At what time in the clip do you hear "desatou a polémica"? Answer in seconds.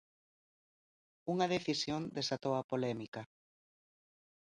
2.17-3.21